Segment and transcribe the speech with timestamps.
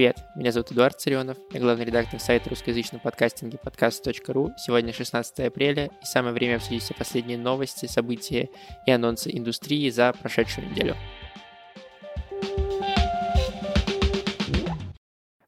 [0.00, 4.54] Привет, меня зовут Эдуард Царионов, я главный редактор сайта русскоязычного подкастинга подкаст.ру.
[4.56, 8.48] Сегодня 16 апреля, и самое время обсудить все последние новости, события
[8.86, 10.96] и анонсы индустрии за прошедшую неделю.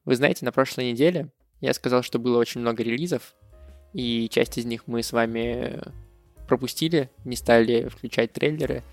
[0.05, 1.29] Вы знаете, на прошлой неделе
[1.59, 3.33] я сказал, что было очень много релизов,
[3.93, 5.81] и часть из них мы с вами
[6.47, 8.83] пропустили, не стали включать трейлеры,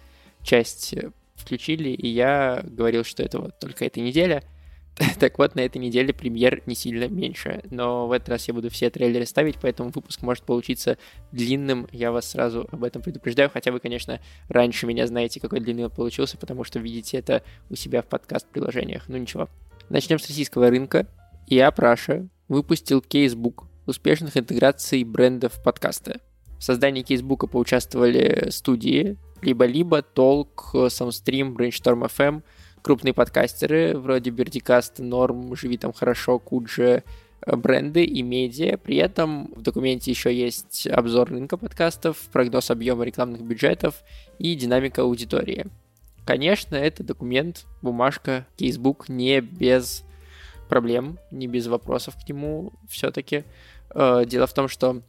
[0.43, 0.95] часть
[1.35, 4.43] включили, и я говорил, что это вот только эта неделя—
[5.19, 8.71] Так вот, на этой неделе премьер не сильно меньше, но в этот раз я буду
[8.71, 10.99] все трейлеры ставить, поэтому выпуск может получиться
[11.33, 15.85] длинным, я вас сразу об этом предупреждаю, хотя вы, конечно, раньше меня знаете, какой длинный
[15.85, 19.49] он получился, потому что видите это у себя в подкаст-приложениях, ну ничего.
[19.89, 21.07] Начнем с российского рынка.
[21.47, 26.21] Я, Праша, выпустил кейсбук успешных интеграций брендов подкаста.
[26.59, 32.43] В создании кейсбука поучаствовали студии либо-либо, Толк, Soundstream, Brainstorm FM—
[32.83, 37.03] крупные подкастеры вроде Бердикаст, Норм, Живи там хорошо, Куджи,
[37.47, 38.77] э, бренды и медиа.
[38.79, 44.03] При этом в документе еще есть обзор рынка подкастов, прогноз объема рекламных бюджетов
[44.39, 45.67] и динамика аудитории.
[46.25, 50.05] Конечно, это документ, бумажка, кейсбук не без
[50.69, 53.45] проблем, не без вопросов к нему все-таки.
[53.95, 55.03] Э, дело в том, что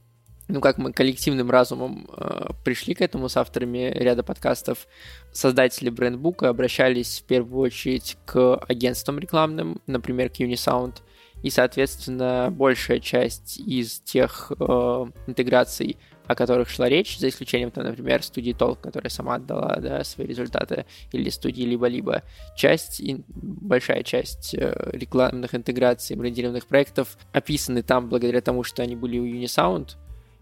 [0.51, 4.87] ну, как мы коллективным разумом э, пришли к этому с авторами ряда подкастов,
[5.31, 10.97] создатели брендбука обращались в первую очередь к агентствам рекламным, например, к Unisound,
[11.41, 14.63] и, соответственно, большая часть из тех э,
[15.27, 20.03] интеграций, о которых шла речь, за исключением, там, например, студии Толк, которая сама отдала да,
[20.03, 22.23] свои результаты, или студии либо-либо,
[22.57, 29.17] часть, большая часть э, рекламных интеграций, брендированных проектов описаны там благодаря тому, что они были
[29.17, 29.95] у Unisound,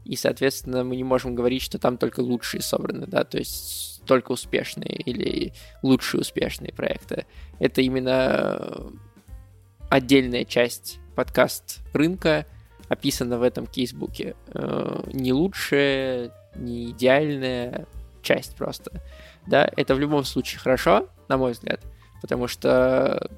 [0.05, 4.31] и, соответственно, мы не можем говорить, что там только лучшие собраны, да, то есть только
[4.31, 7.25] успешные или лучшие успешные проекты.
[7.59, 8.91] Это именно
[9.89, 12.45] отдельная часть подкаст рынка,
[12.87, 14.35] описана в этом кейсбуке.
[14.53, 17.85] Э, не лучшая, не идеальная
[18.21, 18.91] часть просто.
[19.45, 21.81] Да, это в любом случае хорошо, на мой взгляд,
[22.21, 23.29] потому что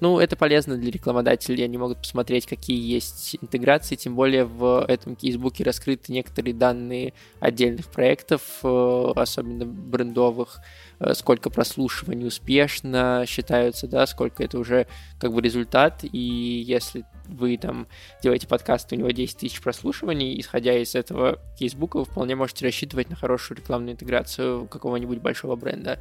[0.00, 5.16] ну, это полезно для рекламодателей, они могут посмотреть, какие есть интеграции, тем более в этом
[5.16, 10.60] кейсбуке раскрыты некоторые данные отдельных проектов, э, особенно брендовых,
[11.00, 14.86] э, сколько прослушиваний успешно считаются, да, сколько это уже
[15.18, 16.18] как бы результат, и
[16.66, 17.86] если вы там
[18.22, 23.10] делаете подкаст, у него 10 тысяч прослушиваний, исходя из этого кейсбука, вы вполне можете рассчитывать
[23.10, 26.00] на хорошую рекламную интеграцию какого-нибудь большого бренда.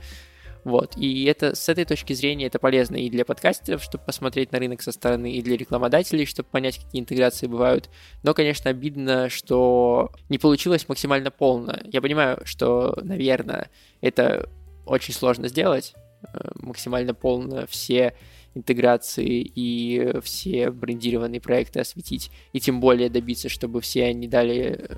[0.63, 0.97] Вот.
[0.97, 4.81] И это с этой точки зрения это полезно и для подкастеров, чтобы посмотреть на рынок
[4.81, 7.89] со стороны, и для рекламодателей, чтобы понять, какие интеграции бывают.
[8.23, 11.79] Но, конечно, обидно, что не получилось максимально полно.
[11.85, 13.69] Я понимаю, что, наверное,
[14.01, 14.49] это
[14.85, 15.93] очень сложно сделать,
[16.33, 18.15] э, максимально полно все
[18.55, 24.89] интеграции и все брендированные проекты осветить, и тем более добиться, чтобы все они дали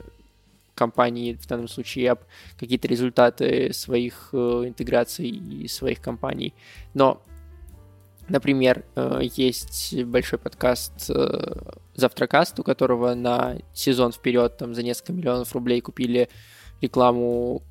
[0.82, 2.20] компании, в данном случае App,
[2.60, 6.54] какие-то результаты своих э, интеграций и своих компаний.
[6.96, 7.22] Но,
[8.30, 15.14] например, э, есть большой подкаст э, Завтракаст, у которого на сезон вперед там за несколько
[15.14, 16.30] миллионов рублей купили
[16.82, 17.62] рекламу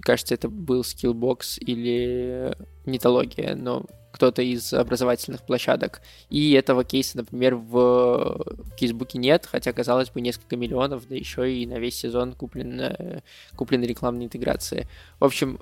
[0.00, 2.56] кажется, это был Skillbox или
[2.86, 6.02] Нитология, но кто-то из образовательных площадок.
[6.28, 8.44] И этого кейса, например, в
[8.76, 13.22] кейсбуке нет, хотя, казалось бы, несколько миллионов, да еще и на весь сезон куплена,
[13.56, 14.86] куплены рекламные интеграции.
[15.18, 15.58] В общем,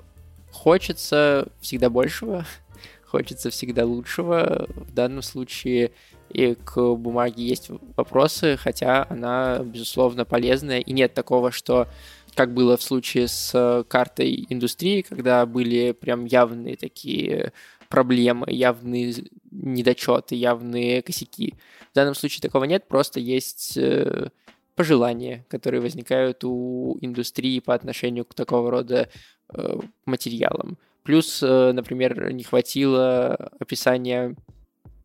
[0.51, 2.45] хочется всегда большего,
[3.05, 4.67] хочется всегда лучшего.
[4.75, 5.91] В данном случае
[6.29, 11.87] и к бумаге есть вопросы, хотя она, безусловно, полезная, и нет такого, что
[12.35, 17.53] как было в случае с картой индустрии, когда были прям явные такие
[17.89, 19.13] проблемы, явные
[19.51, 21.55] недочеты, явные косяки.
[21.91, 24.29] В данном случае такого нет, просто есть э,
[24.75, 29.09] пожелания, которые возникают у индустрии по отношению к такого рода
[29.53, 30.77] э, материалам.
[31.03, 34.35] Плюс, э, например, не хватило описания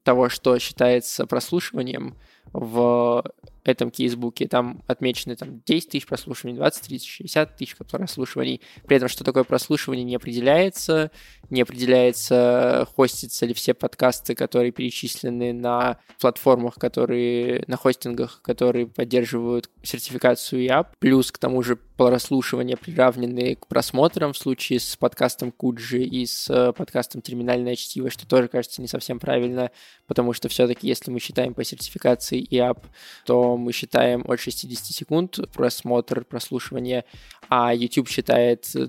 [0.05, 2.15] того, что считается прослушиванием
[2.53, 3.25] в
[3.69, 8.61] этом кейсбуке, там отмечены там 10 тысяч прослушиваний, 20 тысяч, 60 тысяч прослушиваний.
[8.87, 11.11] При этом, что такое прослушивание, не определяется.
[11.49, 19.71] Не определяется, хостятся ли все подкасты, которые перечислены на платформах, которые, на хостингах, которые поддерживают
[19.83, 20.97] сертификацию ИАП.
[20.99, 26.49] Плюс, к тому же, прослушивания приравнены к просмотрам в случае с подкастом Куджи и с
[26.51, 29.71] э, подкастом Терминальное чтиво, что тоже кажется не совсем правильно,
[30.07, 32.87] потому что все-таки, если мы считаем по сертификации ИАП,
[33.25, 37.05] то мы считаем от 60 секунд просмотр, прослушивание,
[37.49, 38.89] а YouTube считает э,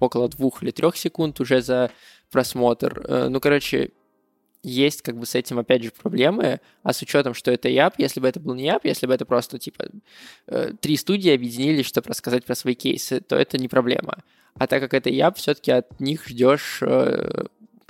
[0.00, 1.90] около двух или трех секунд уже за
[2.30, 3.04] просмотр.
[3.06, 3.90] Э, ну, короче,
[4.62, 8.20] есть как бы с этим, опять же, проблемы, а с учетом, что это ЯП, если
[8.20, 9.86] бы это был не ЯП, если бы это просто, типа,
[10.46, 14.22] э, три студии объединились, чтобы рассказать про свои кейсы, то это не проблема.
[14.54, 16.82] А так как это ЯП, все-таки от них ждешь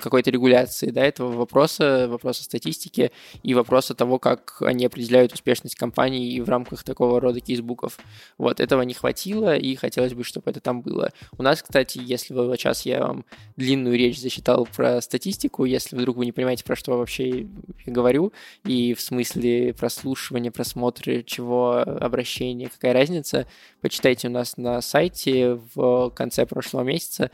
[0.03, 3.13] какой-то регуляции да, этого вопроса, вопроса статистики
[3.43, 7.99] и вопроса того, как они определяют успешность компании в рамках такого рода кейсбуков.
[8.39, 11.11] Вот, этого не хватило, и хотелось бы, чтобы это там было.
[11.39, 13.25] У нас, кстати, если вы сейчас я вам
[13.57, 17.47] длинную речь засчитал про статистику, если вдруг вы не понимаете, про что вообще
[17.87, 18.33] я говорю,
[18.65, 23.47] и в смысле прослушивания, просмотра, чего, обращения, какая разница,
[23.81, 27.31] почитайте у нас на сайте в конце прошлого месяца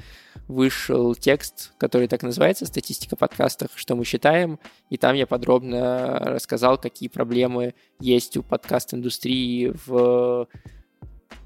[0.46, 3.70] вышел текст, который так называется «Статистика подкастов.
[3.74, 4.58] Что мы считаем?»,
[4.90, 10.48] и там я подробно рассказал, какие проблемы есть у подкаст-индустрии в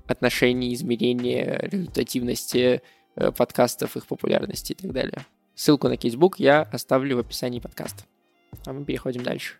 [0.06, 2.82] отношении измерения результативности
[3.16, 5.26] э, подкастов, их популярности и так далее.
[5.54, 8.04] Ссылку на кейсбук я оставлю в описании подкаста.
[8.66, 9.54] А мы переходим дальше.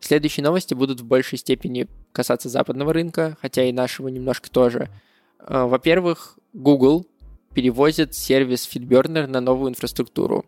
[0.00, 4.88] Следующие новости будут в большей степени касаться западного рынка, хотя и нашего немножко тоже–
[5.44, 7.06] а, во-первых, Google
[7.54, 10.44] перевозит сервис FeedBurner на новую инфраструктуру.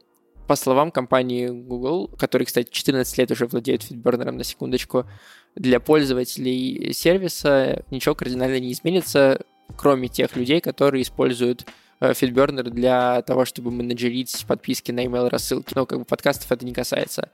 [0.46, 5.06] По словам компании Google, который, кстати, 14 лет уже владеет FeedBurner на секундочку,
[5.54, 9.40] для пользователей сервиса ничего кардинально не изменится,
[9.76, 11.66] кроме тех людей, которые используют
[12.00, 15.72] FeedBurner э, для того, чтобы менеджерить подписки на email рассылки.
[15.74, 17.30] Но как бы подкастов это не касается.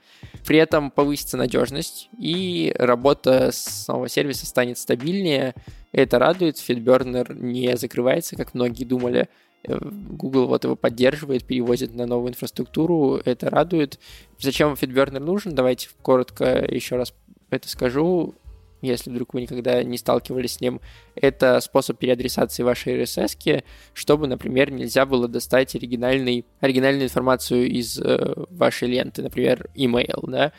[0.46, 5.54] При этом повысится надежность, и работа с нового сервиса станет стабильнее,
[5.92, 9.28] это радует, FeedBurner не закрывается, как многие думали.
[9.64, 13.98] Э, Google вот его поддерживает, перевозит на новую инфраструктуру, это радует.
[14.38, 15.54] Зачем FeedBurner нужен?
[15.54, 17.14] Давайте коротко еще раз
[17.50, 18.34] это скажу,
[18.80, 20.80] если вдруг вы никогда не сталкивались с ним.
[21.14, 28.34] Это способ переадресации вашей RSS, чтобы, например, нельзя было достать оригинальный, оригинальную информацию из э,
[28.50, 30.52] вашей ленты, например, email, да.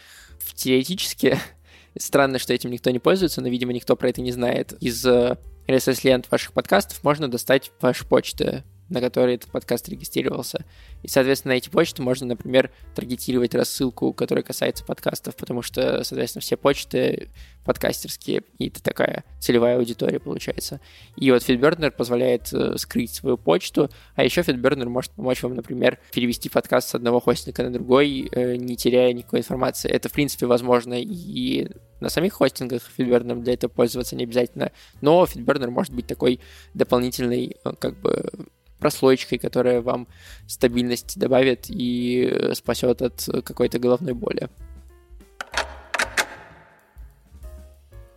[0.56, 1.38] Теоретически
[1.98, 4.74] Странно, что этим никто не пользуется, но, видимо, никто про это не знает.
[4.80, 10.66] Из RSS-лент э, ваших подкастов можно достать ваши почты на которой этот подкаст регистрировался.
[11.02, 16.42] И, соответственно, на эти почты можно, например, таргетировать рассылку, которая касается подкастов, потому что, соответственно,
[16.42, 17.30] все почты
[17.64, 20.82] подкастерские, и это такая целевая аудитория получается.
[21.16, 26.00] И вот FeedBurner позволяет э, скрыть свою почту, а еще FeedBurner может помочь вам, например,
[26.12, 29.90] перевести подкаст с одного хостинга на другой, э, не теряя никакой информации.
[29.90, 31.70] Это, в принципе, возможно и
[32.02, 34.72] на самих хостингах FeedBurner для этого пользоваться не обязательно,
[35.02, 36.40] но FeedBurner может быть такой
[36.74, 38.30] дополнительной, э, как бы,
[38.82, 40.08] прослойкой, которая вам
[40.48, 44.50] стабильность добавит и э, спасет от какой-то головной боли.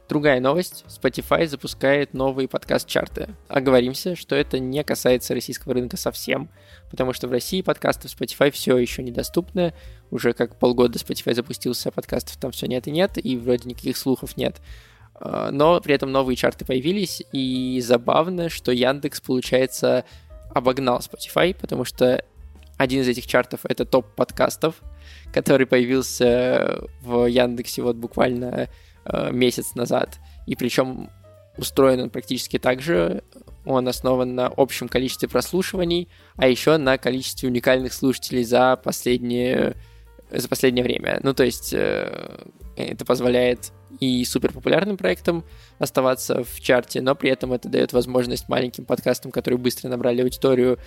[0.09, 0.85] Другая новость.
[0.87, 3.31] Spotify запускает новые подкаст-чарты.
[3.49, 6.51] Оговоримся, что это не касается российского рынка совсем,
[6.91, 9.73] потому что в России подкасты в Spotify все еще недоступны.
[10.11, 14.37] Уже как полгода Spotify запустился, подкастов там все нет и нет, и вроде никаких слухов
[14.37, 14.61] нет.
[15.15, 20.05] А, но при этом новые чарты появились, и забавно, что Яндекс, получается,
[20.55, 22.25] обогнал Spotify, потому что
[22.77, 24.77] один из этих чартов— это топ подкастов,
[25.33, 28.69] который появился в Яндексе вот буквально
[29.05, 30.19] э, месяц назад.
[30.47, 31.11] И причем
[31.57, 33.23] устроен он практически так же.
[33.65, 39.75] Он основан на общем количестве прослушиваний, а еще на количестве уникальных слушателей за последние
[40.31, 41.21] за последнее время.
[41.23, 42.41] Ну, то есть э,
[42.77, 45.45] это позволяет и супер популярным проектам
[45.79, 50.79] оставаться в чарте, но при этом это дает возможность маленьким подкастам, которые быстро набрали аудиторию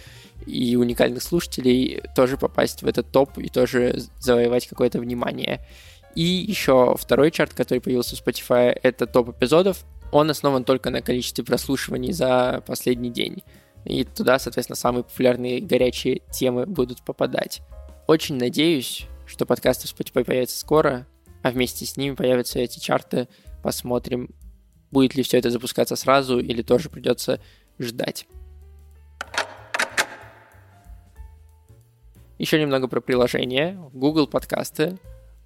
[0.46, 5.66] и уникальных слушателей, тоже попасть в этот топ и тоже завоевать какое-то внимание.
[6.16, 9.86] И еще второй чарт, который появился в Spotify, это топ эпизодов.
[10.12, 13.44] Он основан только на количестве прослушиваний за последний день.
[13.86, 17.62] И туда, соответственно, самые популярные горячие темы будут попадать.
[18.08, 21.06] Очень надеюсь, что подкасты в Spotify появятся скоро,
[21.48, 23.30] а вместе с ними появятся эти чарты.
[23.64, 24.30] Посмотрим,
[24.92, 27.40] будет ли все это запускаться сразу или тоже придется
[27.80, 28.28] ждать.
[32.38, 33.80] Еще немного про приложение.
[33.94, 34.98] Google подкасты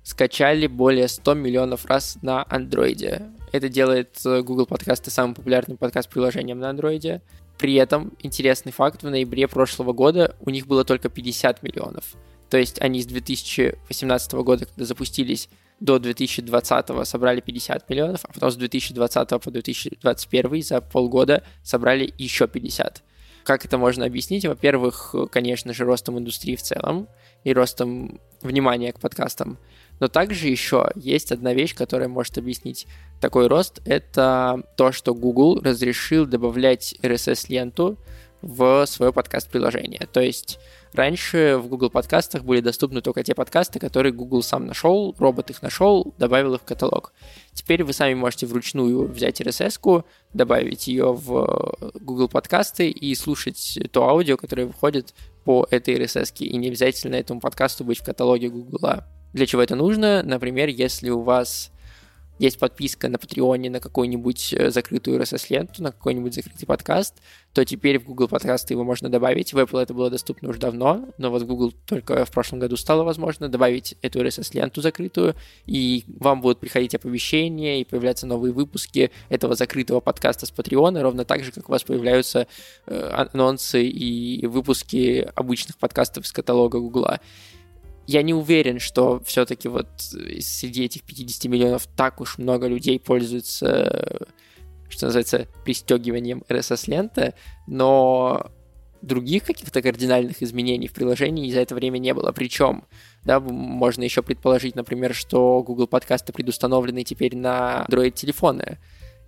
[0.03, 3.27] скачали более 100 миллионов раз на андроиде.
[3.51, 7.21] Это делает э, Google подкасты самым популярным подкаст-приложением на андроиде.
[7.59, 12.15] При этом, интересный факт, в ноябре прошлого года у них было только 50 миллионов.
[12.49, 15.47] То есть они с 2018 года, когда запустились,
[15.81, 22.47] до 2020 собрали 50 миллионов, а потом с 2020 по 2021 за полгода собрали еще
[22.47, 23.03] 50.
[23.43, 24.45] Как это можно объяснить?
[24.45, 27.07] Во-первых, конечно же, ростом индустрии в целом
[27.43, 29.57] и ростом внимания к подкастам.
[29.99, 32.85] Но также еще есть одна вещь, которая может объяснить
[33.19, 33.81] такой рост.
[33.85, 37.97] Это то, что Google разрешил добавлять RSS-ленту
[38.41, 40.07] в свое подкаст-приложение.
[40.11, 40.59] То есть
[40.93, 45.61] раньше в Google подкастах были доступны только те подкасты, которые Google сам нашел, робот их
[45.61, 47.13] нашел, добавил их в каталог.
[47.53, 54.09] Теперь вы сами можете вручную взять RSS-ку, добавить ее в Google подкасты и слушать то
[54.09, 59.03] аудио, которое выходит по этой RSS, и не обязательно этому подкасту быть в каталоге Google.
[59.33, 60.23] Для чего это нужно?
[60.23, 61.71] Например, если у вас
[62.41, 67.21] есть подписка на Патреоне на какую-нибудь э, закрытую RSS-ленту, на какой-нибудь закрытый подкаст,
[67.53, 69.53] то теперь в Google подкасты его можно добавить.
[69.53, 72.77] В Apple это было доступно уже давно, но вот в Google только в прошлом году
[72.77, 75.35] стало возможно добавить эту RSS-ленту закрытую,
[75.67, 81.25] и вам будут приходить оповещения и появляться новые выпуски этого закрытого подкаста с Патреона, ровно
[81.25, 82.47] так же, как у вас появляются
[82.87, 87.19] э, анонсы и выпуски обычных подкастов из каталога Гугла
[88.11, 94.27] я не уверен, что все-таки вот среди этих 50 миллионов так уж много людей пользуются,
[94.89, 97.33] что называется, пристегиванием RSS-ленты,
[97.67, 98.51] но
[99.01, 102.31] других каких-то кардинальных изменений в приложении за это время не было.
[102.33, 102.83] Причем,
[103.23, 108.77] да, можно еще предположить, например, что Google подкасты предустановлены теперь на Android-телефоны,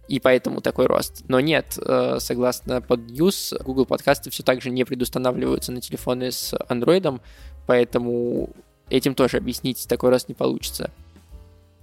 [0.09, 1.23] и поэтому такой рост.
[1.29, 6.31] Но нет, э, согласно под News, Google подкасты все так же не предустанавливаются на телефоны
[6.31, 7.21] с Android,
[7.65, 8.49] поэтому
[8.89, 10.91] этим тоже объяснить такой раз не получится.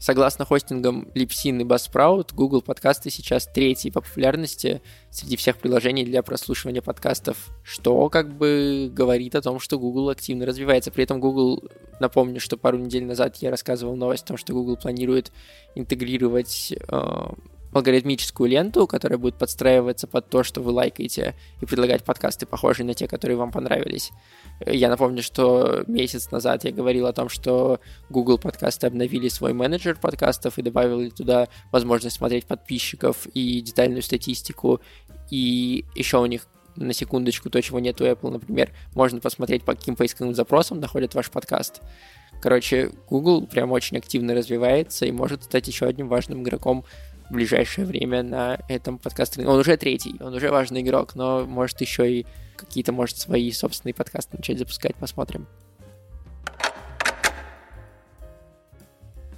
[0.01, 4.81] Согласно хостингам Libsyn и Buzzsprout, Google подкасты сейчас третьи по популярности
[5.11, 10.47] среди всех приложений для прослушивания подкастов, что как бы говорит о том, что Google активно
[10.47, 10.91] развивается.
[10.91, 11.63] При этом Google,
[12.01, 15.33] напомню, что пару недель назад я рассказывал новость о том, что Google планирует
[15.75, 17.27] интегрировать э,
[17.73, 22.95] алгоритмическую ленту, которая будет подстраиваться под то, что вы лайкаете, и предлагать подкасты, похожие на
[22.95, 24.11] те, которые вам понравились.
[24.67, 29.97] Я напомню, что месяц назад я говорил о том, что Google подкасты обновили свой менеджер
[29.97, 34.81] подкастов и добавили туда возможность смотреть подписчиков и детальную статистику.
[35.31, 36.47] И еще у них
[36.77, 41.15] на секундочку, то, чего нет у Apple, например, можно посмотреть, по каким поисковым запросам находят
[41.15, 41.81] ваш подкаст.
[42.41, 46.85] Короче, Google прям очень активно развивается и может стать еще одним важным игроком
[47.31, 49.47] в ближайшее время на этом подкасте.
[49.47, 53.95] Он уже третий, он уже важный игрок, но может еще и какие-то, может, свои собственные
[53.95, 55.47] подкасты начать запускать, посмотрим.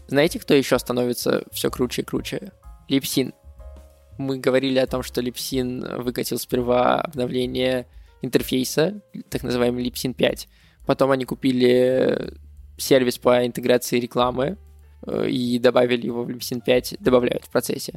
[0.06, 2.52] Знаете, кто еще становится все круче и круче?
[2.88, 3.34] Липсин.
[4.18, 7.86] Мы говорили о том, что Липсин выкатил сперва обновление
[8.22, 10.48] интерфейса, так называемый Lipsin 5.
[10.86, 12.34] Потом они купили
[12.78, 14.58] сервис по интеграции рекламы,
[15.06, 17.94] и добавили его в Libsyn 5, добавляют в процессе.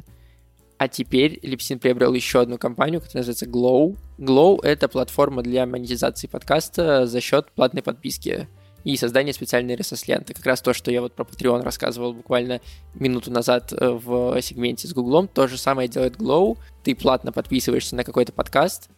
[0.78, 3.96] А теперь Libsyn приобрел еще одну компанию, которая называется Glow.
[4.18, 8.48] Glow— это платформа для монетизации подкаста за счет платной подписки
[8.84, 10.34] и создания специальной RSS-ленты.
[10.34, 12.60] Как раз то, что я вот про Patreon рассказывал буквально
[12.94, 16.58] минуту назад э, в сегменте с Гуглом, то же самое делает Glow.
[16.84, 18.90] Ты платно подписываешься на какой-то подкаст,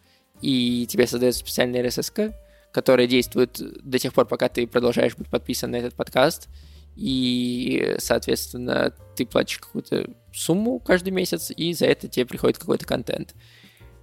[0.42, 2.34] и тебе создается специальная RSS,
[2.72, 6.48] которая действует до тех пор, пока ты продолжаешь быть подписан на этот подкаст—
[6.98, 13.36] и, соответственно, ты платишь какую-то сумму каждый месяц, и за это тебе приходит какой-то контент.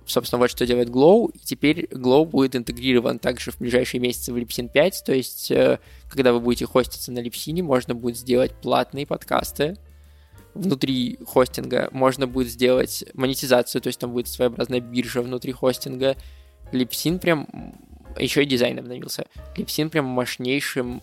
[0.05, 4.37] Собственно, вот что делает Glow, и теперь Glow будет интегрирован также в ближайшие месяцы в
[4.37, 9.05] Libsyn 5, то есть, э, когда вы будете хоститься на Libsyn, можно будет сделать платные
[9.05, 9.77] подкасты,
[10.53, 16.15] внутри хостинга можно будет сделать монетизацию, то есть там будет своеобразная биржа внутри хостинга.
[16.71, 17.75] Lipsyn прям
[18.17, 19.25] еще и дизайн обновился.
[19.57, 21.01] Lipsyn прям мощнейшим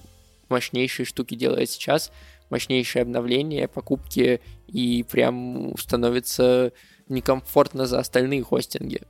[0.52, 2.12] мощнейшие штуки делает сейчас,
[2.50, 6.72] мощнейшие обновления, покупки, и прям становится
[7.08, 9.02] некомфортно за остальные хостинги.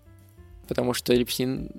[0.68, 1.70] Потому что Lipsin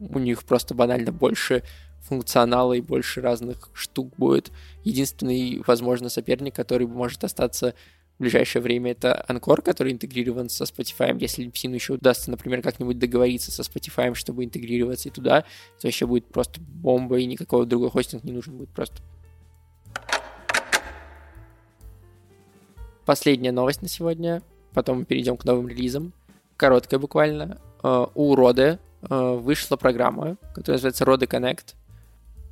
[0.00, 1.62] у них просто банально больше
[2.00, 4.52] функционала и больше разных штук будет.
[4.84, 7.74] Единственный, возможно, соперник, который может остаться
[8.18, 11.16] в ближайшее время это Анкор, который интегрирован со Spotify.
[11.20, 15.44] Если Липсину еще удастся, например, как-нибудь договориться со Spotify, чтобы интегрироваться и туда,
[15.80, 19.02] то еще будет просто бомба, и никакого другого хостинг не нужен будет просто.
[23.04, 24.42] Последняя новость на сегодня.
[24.72, 26.12] Потом мы перейдем к новым релизам.
[26.56, 27.60] Короткая буквально.
[27.82, 31.74] Э, у Роды э, вышла программа, которая называется Rode Connect.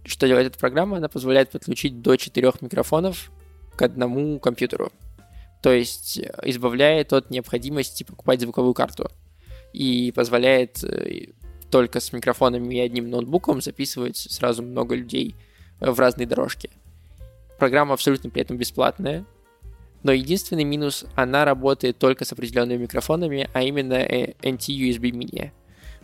[0.04, 0.96] Что делает эта программа?
[0.96, 3.30] Она позволяет подключить до четырех микрофонов
[3.76, 4.90] к одному компьютеру
[5.62, 9.10] то есть э, избавляет от необходимости покупать звуковую карту
[9.72, 11.28] и позволяет э,
[11.70, 15.36] только с микрофонами и одним ноутбуком записывать сразу много людей
[15.80, 16.70] э, в разные дорожки.
[17.58, 19.24] Программа абсолютно при этом бесплатная,
[20.02, 25.52] но единственный минус, она работает только с определенными микрофонами, а именно NT-USB Mini.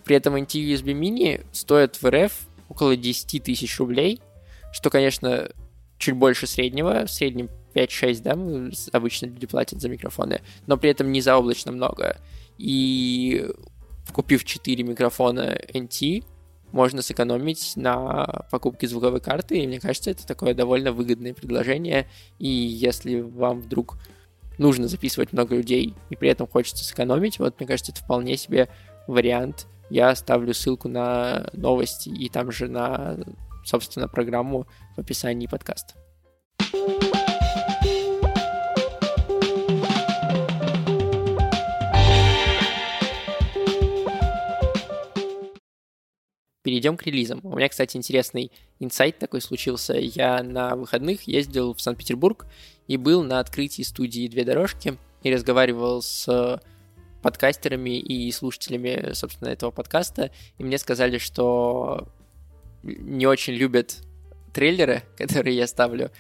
[0.05, 2.33] При этом NT-USB Mini стоит в РФ
[2.69, 4.21] около 10 тысяч рублей,
[4.73, 5.51] что, конечно,
[5.99, 7.51] чуть больше среднего, в среднем
[7.87, 12.17] 5-6, да, обычно люди платят за микрофоны, но при этом не заоблачно много.
[12.59, 13.49] И
[14.13, 16.25] купив 4 микрофона NT,
[16.73, 22.09] можно сэкономить на покупке звуковой карты, и мне кажется, это такое довольно выгодное предложение,
[22.39, 23.99] и если вам вдруг
[24.59, 28.69] нужно записывать много людей, и при этом хочется сэкономить, вот, мне кажется, это вполне себе
[29.07, 29.67] вариант.
[29.89, 33.17] Я оставлю ссылку на новости и там же на,
[33.65, 34.67] собственно, программу
[34.97, 35.95] в описании подкаста.
[46.69, 47.41] Перейдем к релизам.
[47.45, 49.95] У меня, кстати, интересный инсайт такой случился.
[49.95, 52.47] Я на выходных ездил в Санкт-Петербург
[52.89, 56.61] и был на открытии студии «Две дорожки» и разговаривал с
[57.23, 62.07] подкастерами и слушателями, собственно, этого подкаста, и мне сказали, что
[62.83, 64.03] не очень любят
[64.53, 66.11] трейлеры, которые я ставлю,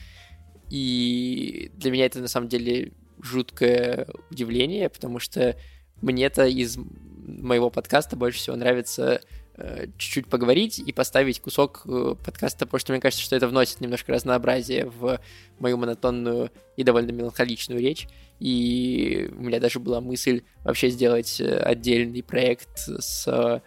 [0.70, 5.58] и для меня это на самом деле жуткое удивление, потому что
[6.00, 9.47] мне-то из моего подкаста больше всего нравится Э,
[9.96, 14.12] чуть-чуть поговорить и поставить кусок э, подкаста, потому что мне кажется, что это вносит немножко
[14.12, 15.20] разнообразия в
[15.58, 18.08] мою монотонную и довольно меланхоличную речь.
[18.38, 23.62] И у меня даже была мысль вообще сделать э, отдельный проект с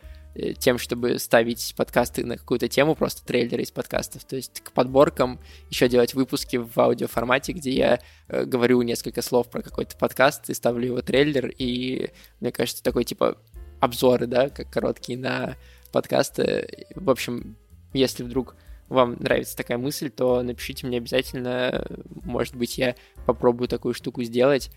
[0.59, 4.23] тем, чтобы ставить подкасты на какую-то тему, просто трейлеры из подкастов.
[4.23, 9.49] То есть к подборкам еще делать выпуски в аудиоформате, где я э, говорю несколько слов
[9.49, 11.51] про какой-то подкаст и ставлю его трейлер.
[11.57, 13.37] И мне кажется, такой типа
[13.81, 15.57] обзоры, да, как короткие на
[15.91, 16.87] подкасты.
[16.95, 17.55] В общем,
[17.93, 18.55] если вдруг
[18.89, 21.85] вам нравится такая мысль, то напишите мне обязательно.
[22.23, 22.95] Может быть, я
[23.25, 24.71] попробую такую штуку сделать.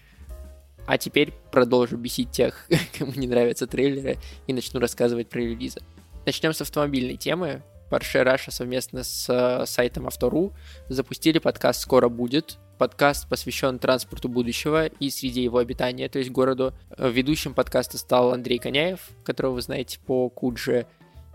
[0.86, 2.68] А теперь продолжу бесить тех,
[2.98, 5.80] кому не нравятся трейлеры, и начну рассказывать про релизы.
[6.26, 7.62] Начнем с автомобильной темы.
[7.90, 10.52] Porsche Russia совместно с э, сайтом Автору
[10.88, 12.58] запустили подкаст «Скоро будет».
[12.78, 16.74] Подкаст посвящен транспорту будущего и среде его обитания, то есть городу.
[16.98, 20.86] Ведущим подкаста стал Андрей Коняев, которого вы знаете по Кудже,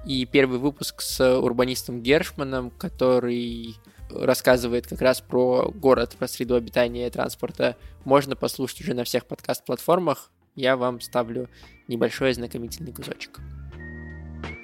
[0.06, 3.75] и первый выпуск с урбанистом Гершманом, который
[4.09, 9.25] рассказывает как раз про город, про среду обитания и транспорта, можно послушать уже на всех
[9.25, 10.31] подкаст-платформах.
[10.55, 11.50] Я вам ставлю
[11.88, 13.40] небольшой ознакомительный кусочек.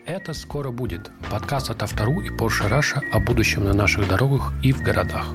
[0.05, 1.11] Это скоро будет.
[1.31, 5.27] Подкаст от Автору и Porsche Russia о будущем на наших дорогах и в городах.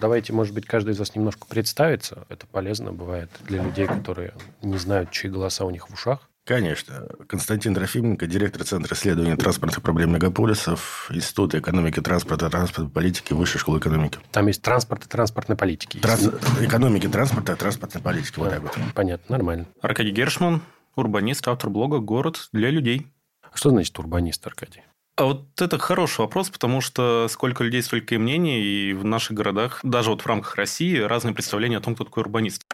[0.00, 2.26] Давайте, может быть, каждый из вас немножко представится.
[2.28, 6.28] Это полезно бывает для людей, которые не знают, чьи голоса у них в ушах.
[6.46, 7.08] Конечно.
[7.28, 13.80] Константин Трофименко, директор Центра исследования транспортных проблем мегаполисов, Института экономики транспорта, транспортной политики, Высшей школы
[13.80, 14.20] экономики.
[14.30, 15.98] Там есть транспорт и транспортной политики.
[15.98, 16.30] Транс...
[16.60, 18.38] Экономики транспорта и транспортной политики.
[18.38, 18.78] Вот так вот.
[18.94, 19.66] Понятно, нормально.
[19.82, 20.62] Аркадий Гершман,
[20.94, 23.08] урбанист, автор блога «Город для людей».
[23.42, 24.82] А что значит урбанист, Аркадий?
[25.16, 29.34] А вот это хороший вопрос, потому что сколько людей, столько и мнений, и в наших
[29.34, 32.65] городах, даже вот в рамках России, разные представления о том, кто такой урбанист.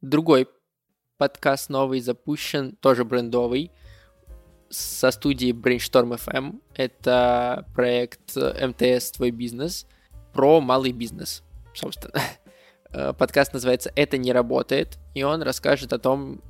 [0.00, 0.48] Другой
[1.18, 3.70] подкаст новый запущен, тоже брендовый,
[4.70, 6.62] со студии Brainstorm FM.
[6.74, 9.86] Это проект МТС «Твой бизнес»
[10.32, 11.42] про малый бизнес,
[11.74, 12.14] собственно.
[12.92, 16.42] Э, подкаст называется «Это не работает», и он расскажет о том,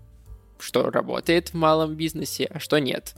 [0.58, 3.14] что работает в малом бизнесе, а что нет.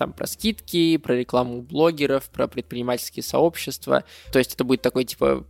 [0.00, 4.02] Там про скидки, про рекламу блогеров, про предпринимательские сообщества.
[4.32, 5.46] То есть это будет такой, типа,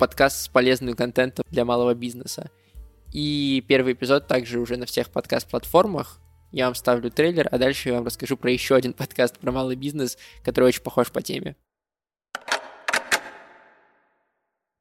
[0.00, 2.50] подкаст с полезным контентом для малого бизнеса.
[3.14, 6.20] И первый эпизод также уже на всех подкаст-платформах.
[6.50, 9.76] Я вам ставлю трейлер, а дальше я вам расскажу про еще один подкаст про малый
[9.76, 11.54] бизнес, который очень похож по теме.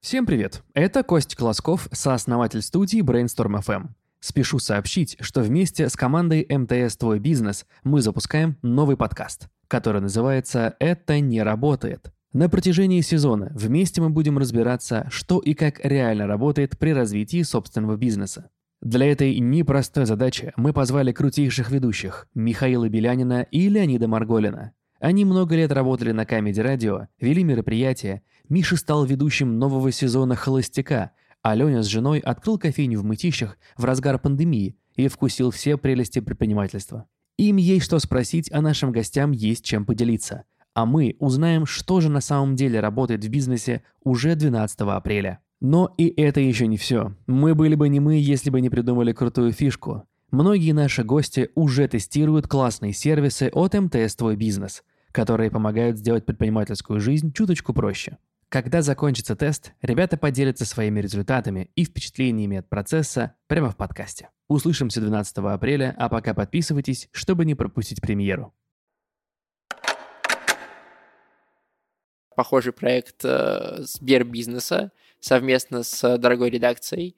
[0.01, 0.63] Всем привет!
[0.73, 3.89] Это Костя Колосков, сооснователь студии Brainstorm FM.
[4.19, 10.75] Спешу сообщить, что вместе с командой МТС «Твой бизнес» мы запускаем новый подкаст, который называется
[10.79, 12.12] «Это не работает».
[12.33, 17.95] На протяжении сезона вместе мы будем разбираться, что и как реально работает при развитии собственного
[17.95, 18.49] бизнеса.
[18.81, 24.71] Для этой непростой задачи мы позвали крутейших ведущих Михаила Белянина и Леонида Марголина.
[24.99, 31.11] Они много лет работали на Камеди Радио, вели мероприятия, Миша стал ведущим нового сезона «Холостяка»,
[31.43, 36.19] а Леня с женой открыл кофейню в Мытищах в разгар пандемии и вкусил все прелести
[36.19, 37.05] предпринимательства.
[37.37, 42.09] Им есть что спросить, а нашим гостям есть чем поделиться– а мы узнаем, что же
[42.09, 45.39] на самом деле работает в бизнесе уже 12 апреля.
[45.61, 47.15] Но и это еще не все.
[47.25, 50.03] Мы были бы не мы, если бы не придумали крутую фишку.
[50.29, 56.99] Многие наши гости уже тестируют классные сервисы от МТС «Твой бизнес», которые помогают сделать предпринимательскую
[56.99, 58.17] жизнь чуточку проще.
[58.49, 64.29] Когда закончится тест, ребята поделятся своими результатами и впечатлениями от процесса прямо в подкасте.
[64.47, 68.53] Услышимся 12 апреля, а пока подписывайтесь, чтобы не пропустить премьеру.
[72.35, 77.15] Похожий проект э, Сбербизнеса совместно с дорогой редакцией.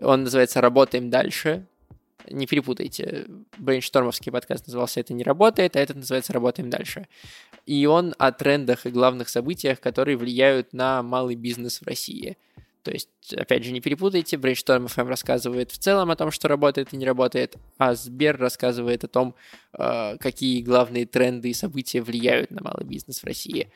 [0.00, 1.66] Он называется «Работаем дальше».
[2.28, 3.26] Не перепутайте.
[3.58, 7.08] Брейнштормовский подкаст назывался «Это не работает», а этот называется «Работаем дальше».
[7.66, 12.36] И он о трендах и главных событиях, которые влияют на малый бизнес в России.
[12.82, 16.92] То есть, опять же, не перепутайте, Brainstorm FM рассказывает в целом о том, что работает
[16.92, 19.34] и не работает, а Сбер рассказывает о том,
[19.78, 23.70] э, какие главные тренды и события влияют на малый бизнес в России.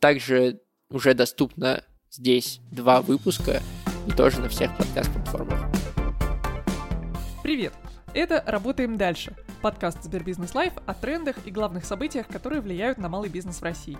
[0.00, 3.60] Также уже доступно здесь два выпуска
[4.06, 5.58] и тоже на всех подкаст-платформах.
[7.42, 7.72] Привет!
[8.14, 13.28] Это «Работаем дальше»– подкаст СберБизнес Live о трендах и главных событиях, которые влияют на малый
[13.28, 13.98] бизнес в России.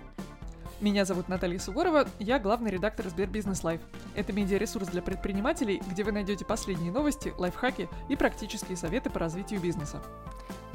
[0.79, 3.81] Меня зовут Наталья Сугорова, я главный редактор СберБизнес Live.
[4.15, 9.59] Это медиаресурс для предпринимателей, где вы найдете последние новости, лайфхаки и практические советы по развитию
[9.59, 10.01] бизнеса.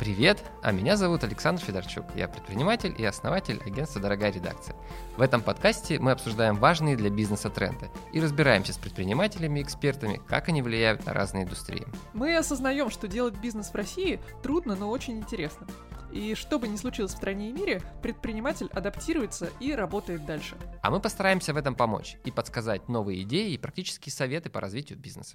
[0.04, 2.04] Привет, а меня зовут Александр Федорчук.
[2.14, 4.76] Я предприниматель и основатель агентства «Дорогая редакция».
[5.16, 10.20] В этом подкасте мы обсуждаем важные для бизнеса тренды и разбираемся с предпринимателями и экспертами,
[10.28, 11.86] как они влияют на разные индустрии.
[12.12, 15.66] Мы осознаем, что делать бизнес в России трудно, но очень интересно.
[16.12, 20.54] И что бы ни случилось в стране и мире, предприниматель адаптируется и работает дальше.
[20.82, 24.98] А мы постараемся в этом помочь и подсказать новые идеи и практические советы по развитию
[24.98, 25.34] бизнеса.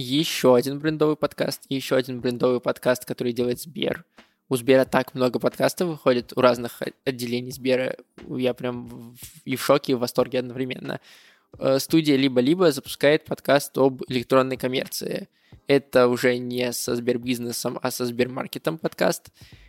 [0.00, 4.04] Еще один брендовый подкаст, еще один брендовый подкаст, который делает Сбер.
[4.48, 7.96] У Сбера так много подкастов выходит, у разных отделений Сбера.
[8.28, 11.00] Я прям и в шоке, и в восторге одновременно.
[11.58, 15.28] Э, студия «Либо-либо» запускает подкаст об электронной коммерции.
[15.66, 19.28] Это уже не со Сбербизнесом, а со Сбермаркетом подкаст.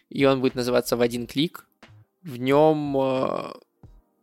[0.10, 1.68] И он будет называться «В один клик».
[2.24, 3.54] В нем э,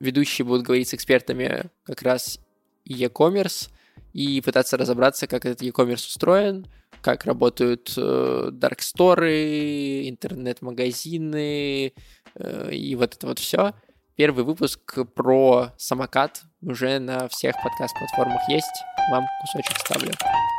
[0.01, 2.40] ведущие будут говорить с экспертами как раз
[2.85, 3.71] e-commerce,
[4.12, 6.66] и пытаться разобраться, как этот e-commerce устроен,
[7.00, 11.92] как работают э, дарксторы, интернет-магазины
[12.34, 13.72] э, и вот это вот все.
[14.16, 18.82] Первый выпуск про самокат уже на всех подкаст-платформах есть.
[19.11, 20.58] Вам кусочек ставлю.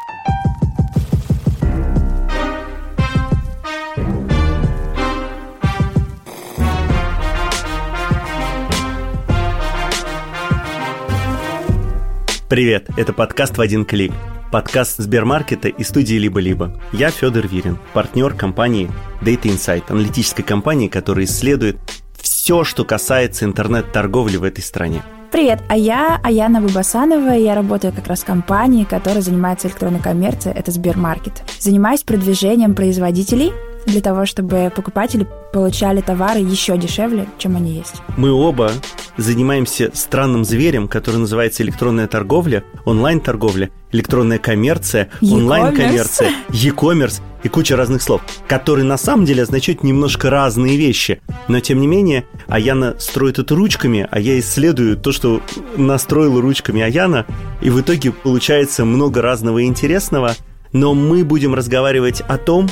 [12.50, 14.12] Привет, это подкаст «В один клик».
[14.52, 16.82] Подкаст Сбермаркета и студии «Либо-либо».
[16.92, 18.90] Я Федор Вирин, партнер компании
[19.22, 21.78] Data Insight, аналитической компании, которая исследует
[22.20, 25.04] все, что касается интернет-торговли в этой стране.
[25.32, 30.00] Привет, а я Аяна Бабасанова, и я работаю как раз в компании, которая занимается электронной
[30.00, 31.44] коммерцией, это Сбермаркет.
[31.60, 33.54] Занимаюсь продвижением производителей
[33.86, 37.96] для того, чтобы покупатели получали товары еще дешевле, чем они есть.
[38.18, 38.72] Мы оба
[39.18, 48.02] занимаемся странным зверем, который называется электронная торговля, онлайн-торговля, электронная коммерция, онлайн-коммерция, e-commerce и куча разных
[48.02, 51.22] слов, которые на самом деле означают немножко разные вещи.
[51.48, 55.42] Но тем не менее, Аяна строит это ручками, а я исследую то, что
[55.78, 57.26] настроила ручками Аяна,
[57.62, 60.36] и в итоге получается много разного и интересного.
[60.72, 62.70] Но мы будем разговаривать о том,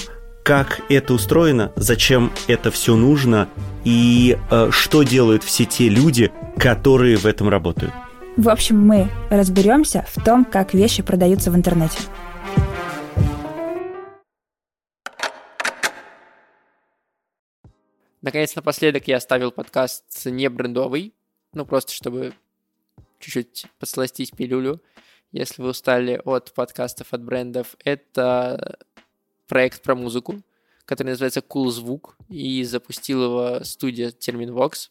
[0.47, 3.49] как это устроено, зачем это все нужно
[3.83, 7.93] и э, что делают все те люди, которые в этом работают.
[8.37, 11.97] В общем, мы разберемся в том, как вещи продаются в интернете.
[18.21, 21.13] Наконец, напоследок я оставил подкаст не брендовый,
[21.51, 22.33] ну просто чтобы
[23.19, 24.81] чуть-чуть подсластить пилюлю,
[25.33, 27.75] если вы устали от подкастов от брендов.
[27.83, 28.77] Это
[29.47, 30.41] проект про музыку,
[30.85, 34.89] который называется Cool Звук, и запустил его студия Terminvox.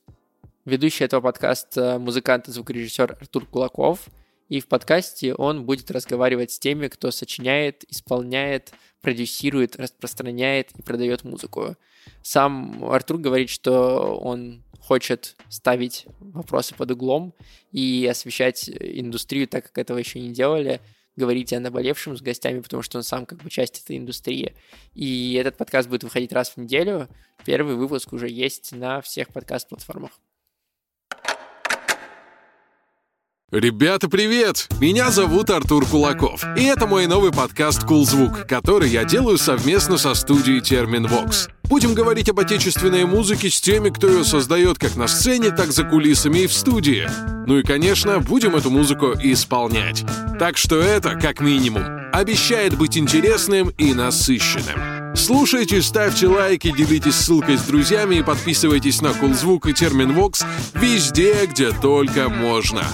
[0.65, 4.09] Ведущий этого подкаста музыкант и звукорежиссер Артур Кулаков,
[4.49, 11.25] и в подкасте он будет разговаривать с теми, кто сочиняет, исполняет, продюсирует, распространяет и продает
[11.25, 11.77] музыку.
[12.23, 17.35] Сам Артур говорит, что он хочет ставить вопросы под углом
[17.73, 20.81] и освещать индустрию так, как этого еще не делали,
[21.17, 24.55] говорить о наболевшем с гостями, потому что он сам как бы часть этой индустрии.
[24.95, 27.09] И этот подкаст будет выходить раз в неделю.
[27.45, 30.13] Первый выпуск уже есть на всех подкаст-платформах.
[33.53, 34.67] Ребята, привет!
[34.81, 39.99] Меня зовут Артур Кулаков, и это мой новый подкаст «Кул Звук», который я делаю совместно
[39.99, 41.49] со студией Термин Вокс.
[41.63, 45.85] Будем говорить об отечественной музыке с теми, кто ее создает как на сцене, так за
[45.85, 47.09] кулисами и в студии.
[47.47, 50.05] Ну и, конечно, будем эту музыку исполнять.
[50.41, 55.15] Так что это, как минимум, обещает быть интересным и насыщенным.
[55.15, 61.47] Слушайте, ставьте лайки, делитесь ссылкой с друзьями и подписывайтесь на Кулзвук и Термин Вокс везде,
[61.47, 62.85] где только можно.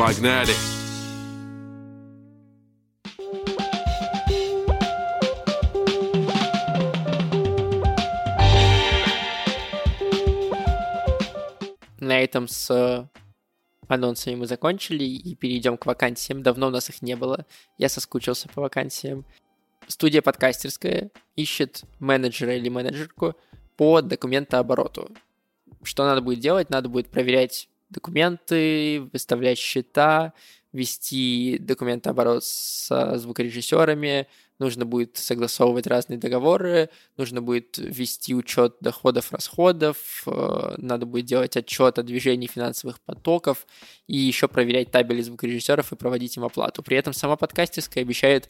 [0.00, 0.54] Погнали!
[11.98, 13.10] На этом с
[13.88, 16.42] анонсами мы закончили и перейдем к вакансиям.
[16.42, 17.44] Давно у нас их не было.
[17.76, 19.26] Я соскучился по вакансиям.
[19.86, 23.34] Студия подкастерская ищет менеджера или менеджерку
[23.76, 25.10] по документообороту.
[25.82, 26.70] Что надо будет делать?
[26.70, 30.32] Надо будет проверять документы, выставлять счета,
[30.72, 34.28] вести документооборот со звукорежиссерами,
[34.60, 41.56] нужно будет согласовывать разные договоры, нужно будет вести учет доходов, расходов, э, надо будет делать
[41.56, 43.66] отчет о движении финансовых потоков
[44.06, 46.82] и еще проверять табели звукорежиссеров и проводить им оплату.
[46.82, 48.48] При этом сама подкастерская обещает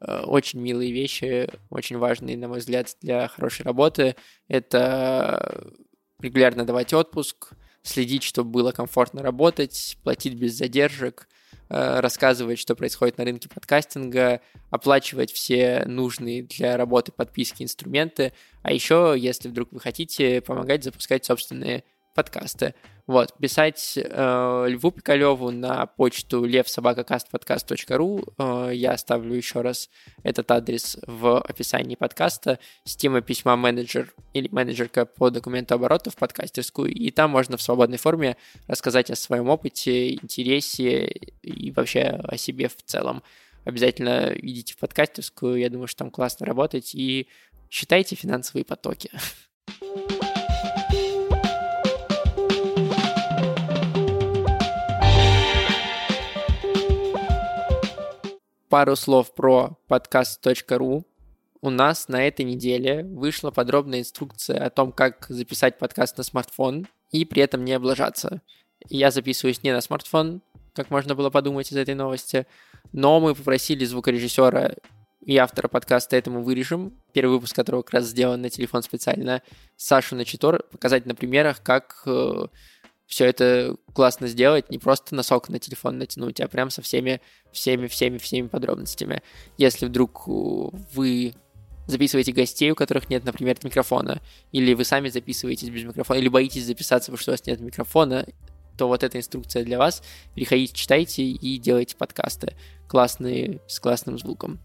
[0.00, 4.16] э, очень милые вещи, очень важные, на мой взгляд, для хорошей работы.
[4.48, 5.72] Это
[6.20, 7.52] регулярно давать отпуск,
[7.82, 11.28] следить, чтобы было комфортно работать, платить без задержек,
[11.74, 18.74] Э, рассказывать, что происходит на рынке подкастинга, оплачивать все нужные для работы подписки инструменты, а
[18.74, 22.74] еще, если вдруг вы хотите, помогать запускать собственные подкасты.
[23.06, 28.32] Вот, писать э, Льву Пикалеву на почту levsobakacastpodcast.ru.
[28.38, 29.90] Э, я оставлю еще раз
[30.22, 32.60] этот адрес в описании подкаста.
[32.84, 36.92] С темой письма менеджер или менеджерка по документу оборота в подкастерскую.
[36.92, 38.36] И там можно в свободной форме
[38.68, 41.06] рассказать о своем опыте, интересе
[41.42, 43.22] и вообще о себе в целом.
[43.64, 45.56] Обязательно идите в подкастерскую.
[45.56, 46.94] Я думаю, что там классно работать.
[46.94, 47.28] И
[47.68, 49.10] считайте финансовые потоки.
[58.72, 61.04] пару слов про подкаст.ру.
[61.60, 66.86] У нас на этой неделе вышла подробная инструкция о том, как записать подкаст на смартфон
[67.10, 68.40] и при этом не облажаться.
[68.88, 70.40] Я записываюсь не на смартфон,
[70.74, 72.46] как можно было подумать из этой новости,
[72.92, 74.72] но мы попросили звукорежиссера
[75.20, 79.42] и автора подкаста этому вырежем, первый выпуск которого как раз сделан на телефон специально,
[79.76, 82.46] Сашу Начитор, показать на примерах, как э,
[83.12, 87.20] все это классно сделать, не просто носок на телефон натянуть, а прям со всеми,
[87.52, 89.22] всеми, всеми, всеми подробностями.
[89.58, 91.34] Если вдруг вы
[91.86, 96.64] записываете гостей, у которых нет, например, микрофона, или вы сами записываетесь без микрофона, или боитесь
[96.64, 98.26] записаться, потому что у вас нет микрофона,
[98.78, 100.02] то вот эта инструкция для вас.
[100.34, 102.56] Переходите, читайте и делайте подкасты
[102.88, 104.58] классные, с классным звуком.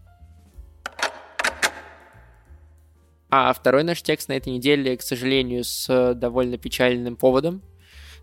[3.28, 7.62] А второй наш текст на этой неделе, к сожалению, с довольно печальным поводом.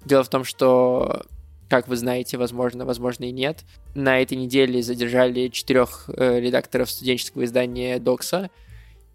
[0.05, 1.23] Дело в том, что,
[1.67, 3.63] как вы знаете, возможно, возможно и нет,
[3.95, 8.51] на этой неделе задержали четырех э, редакторов студенческого издания «Докса»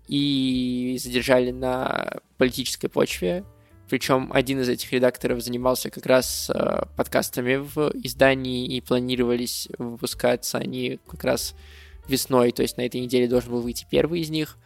[0.09, 3.45] и задержали на политической почве.
[3.89, 10.59] Причем один из этих редакторов занимался как раз э, подкастами в издании, и планировались выпускаться
[10.59, 11.55] они как раз
[12.09, 14.59] весной, то есть на этой неделе должен был выйти первый из них.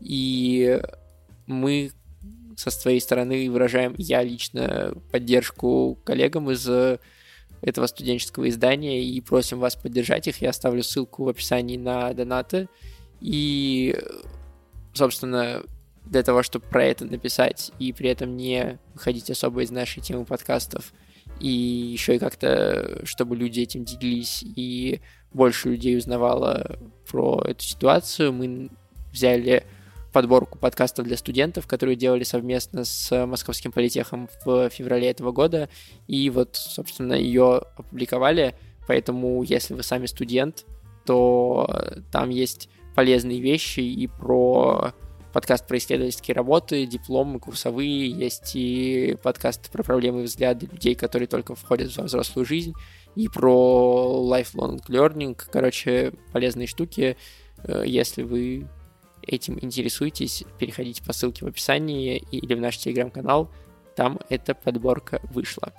[0.00, 0.80] И
[1.46, 1.92] мы
[2.58, 6.98] со своей стороны выражаем я лично поддержку коллегам из э,
[7.60, 10.42] этого студенческого издания и просим вас поддержать их.
[10.42, 12.68] Я оставлю ссылку в описании на донаты.
[13.20, 13.96] И,
[14.92, 15.62] собственно,
[16.04, 20.24] для того, чтобы про это написать и при этом не выходить особо из нашей темы
[20.24, 20.92] подкастов,
[21.38, 25.00] и еще и как-то, чтобы люди этим делились и
[25.32, 26.76] больше людей узнавало
[27.08, 28.70] про эту ситуацию, мы
[29.12, 29.64] взяли
[30.18, 35.68] подборку подкастов для студентов, которую делали совместно с Московским политехом в феврале этого года.
[36.08, 38.56] И вот, собственно, ее опубликовали.
[38.88, 40.66] Поэтому, если вы сами студент,
[41.06, 41.70] то
[42.10, 44.92] там есть полезные вещи и про
[45.32, 51.28] подкаст про исследовательские работы, дипломы, курсовые, есть и подкаст про проблемы и взгляды людей, которые
[51.28, 52.72] только входят во взрослую жизнь,
[53.14, 57.16] и про lifelong learning, короче, полезные штуки,
[57.62, 58.66] э, если вы
[59.28, 63.50] этим интересуетесь, переходите по ссылке в описании или в наш телеграм-канал,
[63.94, 65.72] там эта подборка вышла.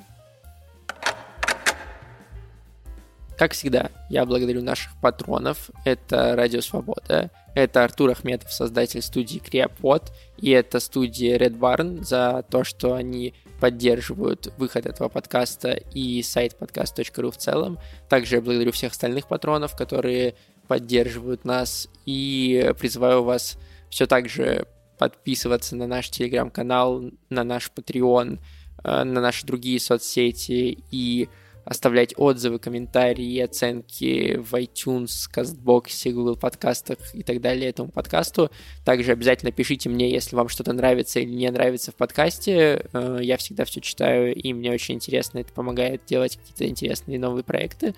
[3.38, 5.70] Как всегда, я благодарю наших патронов.
[5.86, 12.44] Это Радио Свобода, это Артур Ахметов, создатель студии Криопод, и это студия Red Barn за
[12.50, 17.80] то, что они поддерживают выход этого подкаста и сайт podcast.ru в целом.
[18.10, 20.36] Также я благодарю всех остальных патронов, которые
[20.70, 21.90] поддерживают нас.
[22.06, 23.58] И призываю вас
[23.90, 24.68] все так же
[25.00, 28.40] подписываться на наш телеграм-канал, на наш Patreon,
[28.84, 31.28] э, на наши другие соцсети и
[31.66, 38.52] оставлять отзывы, комментарии оценки в iTunes, CastBox, Google подкастах и так далее этому подкасту.
[38.86, 42.86] Также обязательно пишите мне, если вам что-то нравится или не нравится в подкасте.
[42.94, 47.44] Э, я всегда все читаю, и мне очень интересно, это помогает делать какие-то интересные новые
[47.44, 47.96] проекты.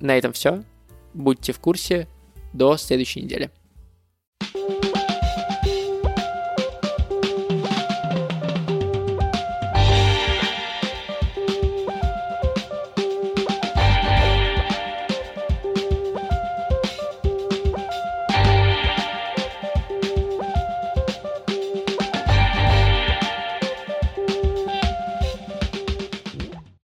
[0.00, 0.64] На этом все.
[1.14, 2.08] Будьте в курсе.
[2.52, 3.50] До следующей недели.